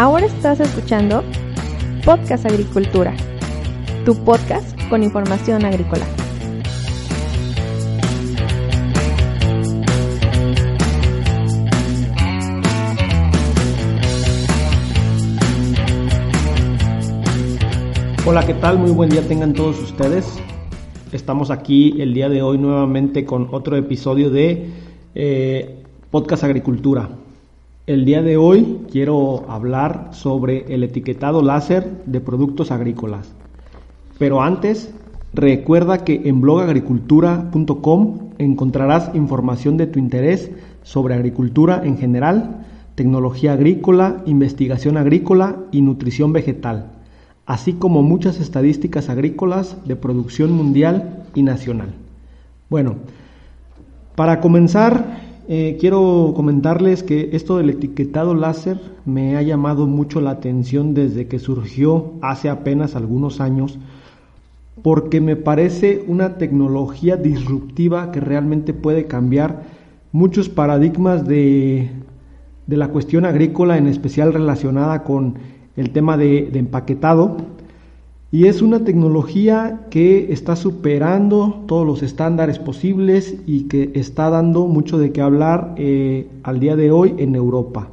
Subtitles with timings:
[0.00, 1.22] Ahora estás escuchando
[2.06, 3.14] Podcast Agricultura,
[4.06, 6.06] tu podcast con información agrícola.
[18.24, 18.78] Hola, ¿qué tal?
[18.78, 20.38] Muy buen día tengan todos ustedes.
[21.12, 24.66] Estamos aquí el día de hoy nuevamente con otro episodio de
[25.14, 27.10] eh, Podcast Agricultura.
[27.90, 33.32] El día de hoy quiero hablar sobre el etiquetado láser de productos agrícolas.
[34.16, 34.94] Pero antes,
[35.34, 40.52] recuerda que en blogagricultura.com encontrarás información de tu interés
[40.84, 46.92] sobre agricultura en general, tecnología agrícola, investigación agrícola y nutrición vegetal,
[47.44, 51.88] así como muchas estadísticas agrícolas de producción mundial y nacional.
[52.68, 52.98] Bueno,
[54.14, 60.30] para comenzar, eh, quiero comentarles que esto del etiquetado láser me ha llamado mucho la
[60.30, 63.76] atención desde que surgió hace apenas algunos años,
[64.80, 69.64] porque me parece una tecnología disruptiva que realmente puede cambiar
[70.12, 71.90] muchos paradigmas de,
[72.68, 75.34] la cuestión agrícola, en especial relacionada con
[75.76, 77.38] el tema de empaquetado
[78.32, 84.66] y es una tecnología que está superando todos los estándares posibles y que está dando
[84.66, 87.88] mucho de qué hablar eh, al día de hoy en Europa.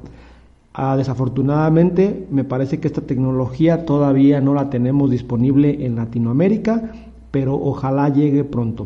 [0.76, 6.92] Ah, desafortunadamente, me parece que esta tecnología todavía no la tenemos disponible en Latinoamérica,
[7.32, 8.86] pero ojalá llegue pronto.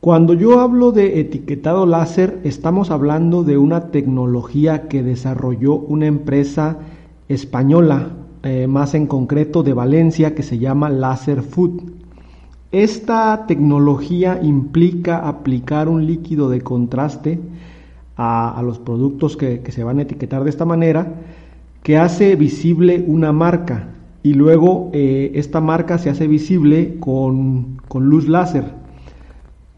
[0.00, 6.78] Cuando yo hablo de etiquetado láser, estamos hablando de una tecnología que desarrolló una empresa
[7.28, 11.80] española eh, más en concreto de Valencia, que se llama Laser Food.
[12.72, 17.40] Esta tecnología implica aplicar un líquido de contraste
[18.18, 21.14] a, los productos que, se van a etiquetar de esta manera,
[21.82, 23.88] que hace visible una marca
[24.22, 28.64] y luego eh, esta marca se hace visible con, con luz láser.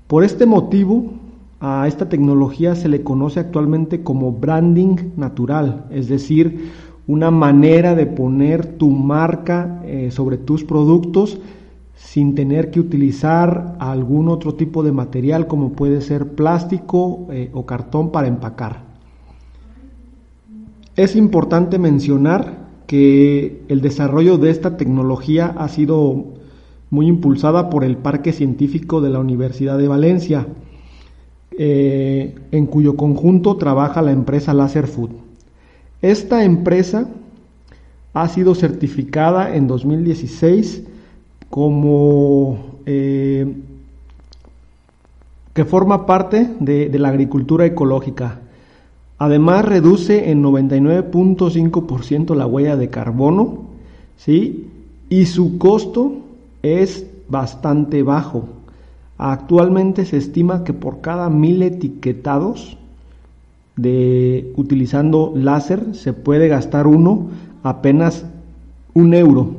[0.09, 1.13] Por este motivo,
[1.61, 6.71] a esta tecnología se le conoce actualmente como branding natural, es decir,
[7.07, 11.39] una manera de poner tu marca eh, sobre tus productos
[11.95, 17.65] sin tener que utilizar algún otro tipo de material como puede ser plástico eh, o
[17.65, 18.85] cartón para empacar.
[20.97, 26.25] Es importante mencionar que el desarrollo de esta tecnología ha sido
[26.91, 30.47] muy impulsada por el Parque Científico de la Universidad de Valencia,
[31.59, 35.26] eh, en cuyo conjunto trabaja la empresa Laser Food.
[36.03, 37.09] Esta empresa
[38.13, 40.85] ha sido certificada en 2016
[41.51, 43.55] como eh,
[45.55, 48.41] que forma parte de, de, la agricultura ecológica.
[49.19, 53.65] Además reduce en 99.5% la huella de carbono,
[54.17, 54.69] ¿sí?
[55.09, 56.13] Y su costo
[56.63, 58.49] es bastante bajo.
[59.19, 62.77] Actualmente se estima que por cada mil etiquetados
[63.77, 67.29] de utilizando láser se puede gastar uno
[67.63, 68.25] apenas
[68.95, 69.57] un euro,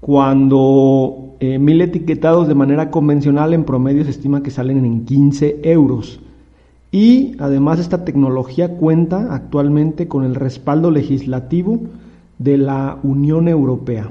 [0.00, 5.60] cuando eh, mil etiquetados de manera convencional en promedio se estima que salen en 15
[5.64, 6.20] euros.
[6.92, 11.80] Y además esta tecnología cuenta actualmente con el respaldo legislativo
[12.38, 14.10] de la Unión Europea.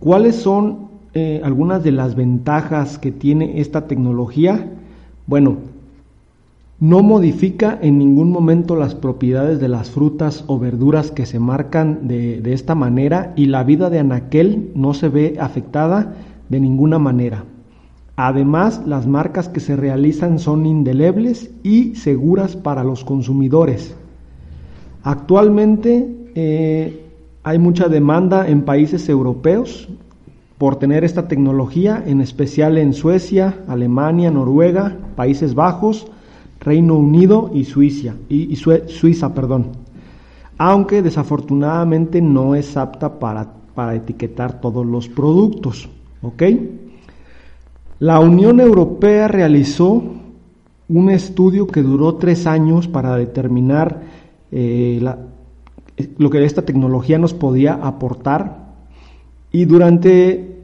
[0.00, 4.72] ¿Cuáles son eh, algunas de las ventajas que tiene esta tecnología?
[5.26, 5.56] Bueno,
[6.78, 12.06] no modifica en ningún momento las propiedades de las frutas o verduras que se marcan
[12.06, 16.14] de, esta manera y la vida de anaquel no se ve afectada
[16.50, 17.44] de ninguna manera.
[18.16, 23.94] Además, las marcas que se realizan son indelebles y seguras para los consumidores.
[25.02, 27.06] Actualmente eh,
[27.42, 29.88] hay mucha demanda en países europeos
[30.58, 36.10] por tener esta tecnología, en especial en Suecia, Alemania, Noruega, Países Bajos,
[36.66, 39.68] Reino Unido y Suiza, y, Suiza, perdón.
[40.58, 45.88] aunque desafortunadamente no es apta para, para etiquetar todos los productos.
[46.22, 46.42] ¿ok?
[48.00, 50.02] La Unión Europea realizó
[50.88, 54.02] un estudio que duró tres años para determinar
[54.50, 55.00] eh,
[56.18, 58.74] lo que esta tecnología nos podía aportar
[59.52, 60.55] y durante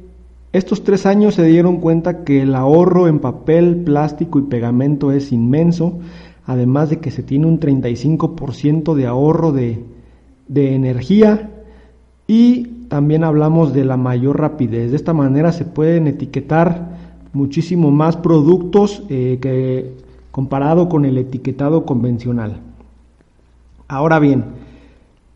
[0.52, 5.32] estos tres años se dieron cuenta que el ahorro en papel, plástico y pegamento es
[5.32, 6.00] inmenso,
[6.44, 9.84] además de que se tiene un 35% de ahorro de,
[10.54, 11.50] energía
[12.26, 14.90] y también hablamos de la mayor rapidez.
[14.90, 16.98] De esta manera se pueden etiquetar
[17.32, 19.92] muchísimo más productos eh, que
[20.30, 22.60] comparado con el etiquetado convencional.
[23.88, 24.44] Ahora bien,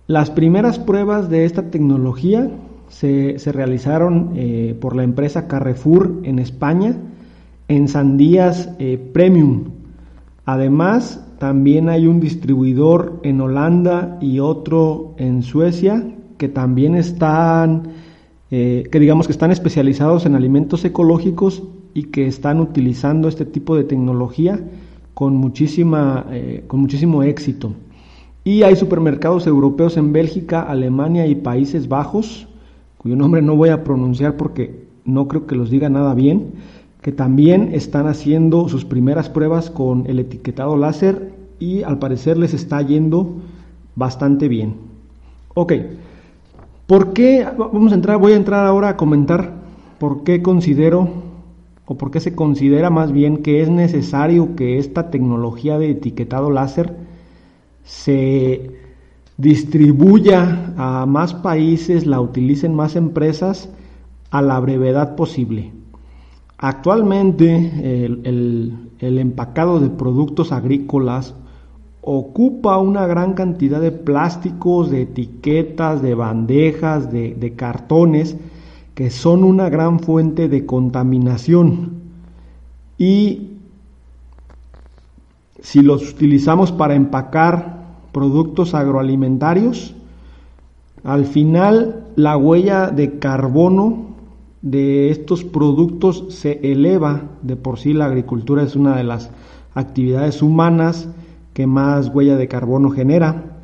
[0.09, 2.49] Las primeras pruebas de esta tecnología
[2.89, 6.97] se, realizaron eh, por la empresa Carrefour en España
[7.69, 9.65] en sandías eh, premium.
[10.45, 17.89] Además, también hay un distribuidor en Holanda y otro en Suecia que también están,
[18.51, 23.75] eh, que digamos que están especializados en alimentos ecológicos y que están utilizando este tipo
[23.75, 24.61] de tecnología
[25.15, 26.27] con, muchísima,
[26.67, 27.73] con muchísimo éxito.
[28.45, 32.47] Y hay supermercados europeos en Bélgica, Alemania y Países Bajos,
[32.99, 36.55] cuyo nombre no voy a pronunciar porque no creo que los diga nada bien,
[37.01, 42.53] que también están haciendo sus primeras pruebas con el etiquetado láser y al parecer les
[42.53, 43.37] está yendo
[43.95, 44.75] bastante bien.
[45.55, 45.73] Ok,
[46.87, 47.47] ¿por qué?
[47.57, 49.55] Vamos a entrar, voy a entrar ahora a comentar
[49.99, 51.09] por qué considero
[51.87, 56.51] o por qué se considera más bien que es necesario que esta tecnología de etiquetado
[56.51, 56.97] láser
[57.85, 58.86] se
[59.37, 63.69] distribuya a más países, la utilicen más empresas
[64.31, 65.73] a la brevedad posible.
[66.59, 71.35] Actualmente el, empacado de productos agrícolas
[72.01, 78.37] ocupa una gran cantidad de plásticos, de etiquetas, de bandejas, de, de cartones,
[78.95, 81.97] que son una gran fuente de contaminación.
[82.97, 83.51] Y
[85.61, 87.76] si los utilizamos para empacar
[88.17, 89.95] productos agroalimentarios,
[91.05, 94.07] al final la huella de carbono
[94.63, 97.25] de estos productos se eleva.
[97.43, 99.29] De por sí la agricultura es una de las
[99.75, 101.11] actividades humanas
[101.53, 103.59] que más huella de carbono genera.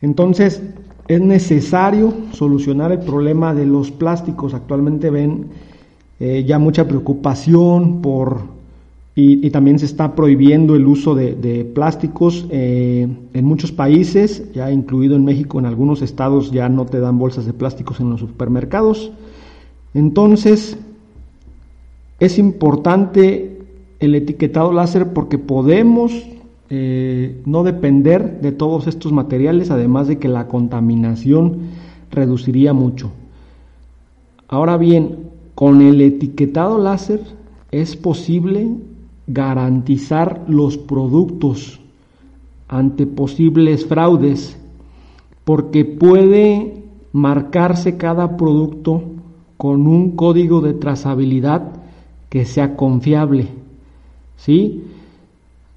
[0.00, 0.62] Entonces
[1.08, 4.54] es necesario solucionar el problema de los plásticos.
[4.54, 5.48] Actualmente ven
[6.20, 8.42] eh, ya mucha preocupación por
[9.14, 15.16] y, también se está prohibiendo el uso de, plásticos eh, en muchos países, ya incluido
[15.16, 19.12] en México, en algunos estados ya no te dan bolsas de plásticos en los supermercados.
[19.92, 20.78] Entonces,
[22.20, 23.58] es importante
[24.00, 26.12] el etiquetado láser porque podemos
[26.70, 31.68] eh, no depender de todos estos materiales, además de que la contaminación
[32.10, 33.10] reduciría mucho.
[34.48, 35.18] Ahora bien,
[35.54, 37.20] con el etiquetado láser
[37.70, 38.70] es posible
[39.26, 41.80] garantizar los productos
[42.68, 44.58] ante posibles fraudes,
[45.44, 49.02] porque puede marcarse cada producto
[49.56, 51.72] con un código de trazabilidad
[52.28, 53.48] que sea confiable.
[54.36, 54.84] ¿Sí?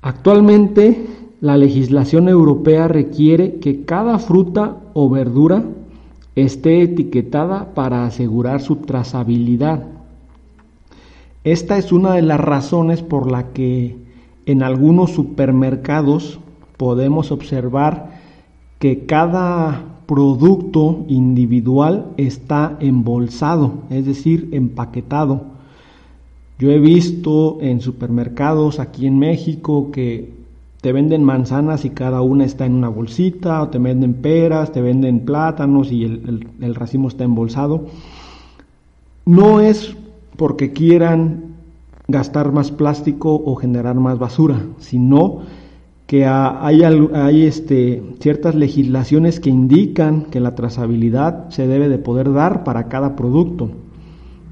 [0.02, 1.06] Actualmente
[1.42, 5.64] la legislación europea requiere que cada fruta o verdura
[6.36, 9.95] esté etiquetada para asegurar su trazabilidad.
[11.46, 13.96] Esta es una de las razones por la que
[14.48, 16.40] en algunos supermercados
[16.76, 18.20] podemos observar
[18.80, 25.44] que cada producto individual está embolsado, es decir, empaquetado.
[26.58, 30.34] Yo he visto en supermercados aquí en México que
[30.82, 34.82] te venden manzanas y cada una está en una bolsita, o te venden peras, te
[34.82, 37.86] venden plátanos y el, el racimo está embolsado.
[39.28, 39.96] No es
[40.38, 41.56] porque quieran
[42.08, 45.42] gastar más plástico o generar más basura, sino
[46.08, 52.64] que hay, este, ciertas legislaciones que indican que la trazabilidad se debe de poder dar
[52.64, 53.72] para cada producto.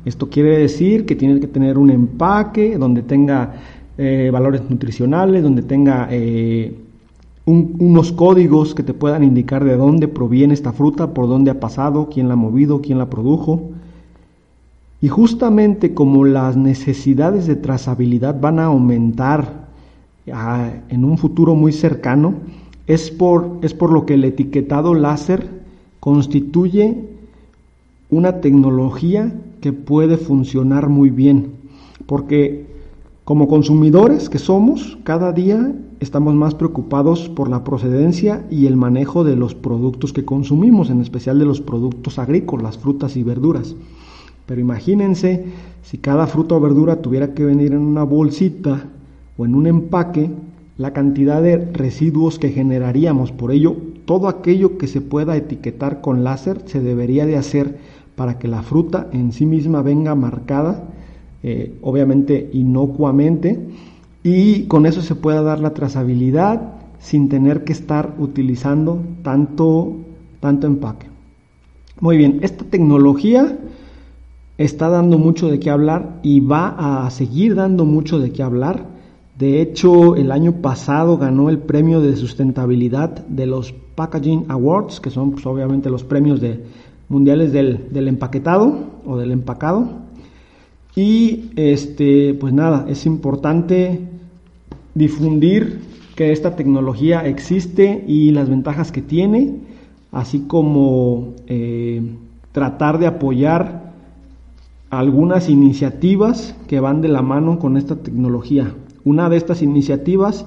[0.04, 3.54] Esto quiere decir que tienes que tener un empaque donde tenga
[3.98, 6.76] eh, valores nutricionales, donde tenga eh,
[7.46, 12.10] unos códigos que te puedan indicar de dónde proviene esta fruta, por dónde ha pasado,
[12.12, 13.70] quién la ha movido, quién la produjo.
[15.04, 19.68] Y justamente como las necesidades de trazabilidad van a aumentar
[20.32, 22.36] ah, en un futuro muy cercano,
[22.88, 25.50] es por, es por lo que el etiquetado láser
[26.00, 27.04] constituye
[28.10, 31.52] una tecnología que puede funcionar muy bien,
[32.06, 32.66] porque
[33.26, 39.26] como consumidores que somos, cada día estamos más preocupados por la procedencia y el manejo
[39.26, 43.76] de los productos que consumimos, en especial de los productos agrícolas, frutas y verduras.
[44.46, 45.46] Pero imagínense
[45.84, 48.86] si cada fruta o verdura tuviera que venir en una bolsita
[49.38, 50.30] o en un empaque,
[50.78, 53.32] la cantidad de residuos que generaríamos.
[53.32, 57.78] Por ello, todo aquello que se pueda etiquetar con láser se debería de hacer
[58.16, 60.84] para que la fruta en sí misma venga marcada,
[61.44, 63.60] eh, obviamente inocuamente,
[64.24, 69.94] y con eso se pueda dar la trazabilidad sin tener que estar utilizando tanto,
[70.40, 71.08] tanto empaque.
[72.00, 73.58] Muy bien, esta tecnología
[74.58, 78.86] está dando mucho de qué hablar y va a seguir dando mucho de qué hablar
[79.38, 85.10] De hecho, el año pasado ganó el premio de sustentabilidad de los Packaging Awards, que
[85.10, 86.64] son pues, obviamente los premios de,
[87.10, 89.88] mundiales del, del, empaquetado o del empacado.
[90.96, 94.02] Y este, pues nada, es importante
[94.94, 95.82] difundir
[96.16, 99.56] que esta tecnología existe y las ventajas que tiene,
[100.12, 102.04] así como eh,
[102.52, 103.83] tratar de apoyar
[105.00, 108.74] algunas iniciativas que van de la mano con esta tecnología.
[109.04, 110.46] Una de estas iniciativas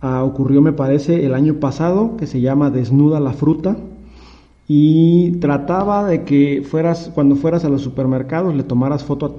[0.00, 3.76] ah, ocurrió, me parece, el año pasado, que se llama Desnuda la fruta,
[4.66, 9.36] y trataba de que fueras, cuando fueras a los supermercados, le tomaras foto a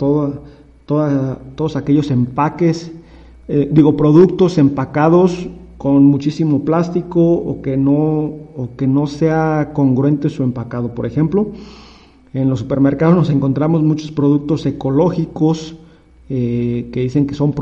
[1.55, 2.91] todos aquellos empaques,
[3.47, 10.29] eh, digo, productos empacados con muchísimo plástico o que no, o que no sea congruente
[10.29, 10.93] su empacado.
[10.93, 11.47] Por ejemplo,
[12.41, 15.75] en los supermercados nos encontramos muchos productos ecológicos,
[16.29, 17.53] eh, que dicen que son,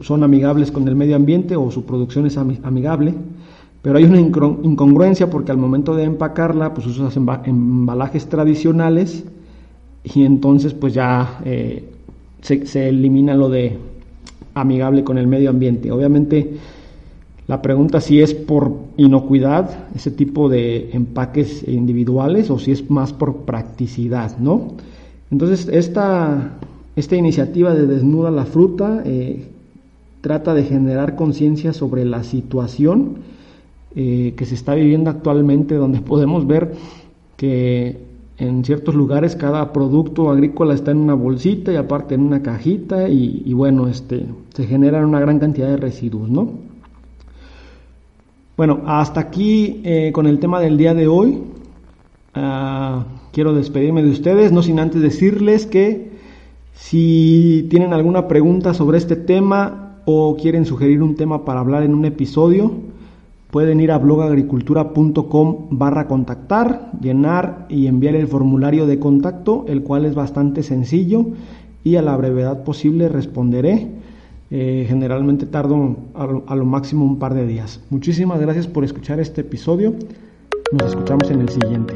[0.00, 3.14] son amigables con el medio ambiente o su producción es amigable,
[3.82, 9.24] pero hay una incongruencia porque al momento de empacarla pues usas embalajes tradicionales
[10.04, 11.88] y entonces pues ya eh,
[12.40, 13.78] se, se, elimina lo de
[14.54, 15.90] amigable con el medio ambiente.
[15.90, 16.56] Obviamente
[17.48, 18.70] la pregunta si es por
[19.00, 24.74] inocuidad ese tipo de empaques individuales o si es más por practicidad, ¿no?
[25.30, 26.58] Entonces esta
[26.96, 29.46] esta iniciativa de Desnuda la Fruta eh,
[30.20, 33.18] trata de generar conciencia sobre la situación
[33.94, 36.74] eh, que se está viviendo actualmente, donde podemos ver
[37.36, 37.96] que
[38.38, 43.08] en ciertos lugares cada producto agrícola está en una bolsita y aparte en una cajita
[43.08, 46.69] y, bueno, este, se generan una gran cantidad de residuos, ¿no?
[48.60, 51.44] Bueno, hasta aquí eh, con el tema del día de hoy.
[52.34, 56.10] Ah, quiero despedirme de ustedes, no sin antes decirles que
[56.74, 61.94] si tienen alguna pregunta sobre este tema o quieren sugerir un tema para hablar en
[61.94, 62.70] un episodio,
[63.50, 70.04] pueden ir a blogagricultura.com barra contactar, llenar y enviar el formulario de contacto, el cual
[70.04, 71.28] es bastante sencillo
[71.82, 73.99] y a la brevedad posible responderé.
[74.52, 77.80] Eh, generalmente tardo a lo máximo un par de días.
[77.90, 79.94] Muchísimas gracias por escuchar este episodio.
[80.72, 81.94] Nos escuchamos en el siguiente.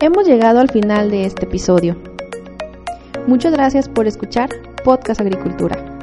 [0.00, 1.96] Hemos llegado al final de este episodio.
[3.26, 4.50] Muchas gracias por escuchar
[4.84, 5.93] Podcast Agricultura.